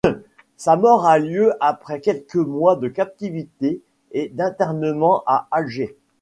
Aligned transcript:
Sa 0.57 0.77
mort 0.77 1.05
a 1.05 1.19
lieu 1.19 1.53
après 1.59 2.01
quelques 2.01 2.33
mois 2.33 2.75
de 2.75 2.87
captivité 2.87 3.83
et 4.13 4.29
d'internement 4.33 5.21
à 5.27 5.47
Alger. 5.51 5.95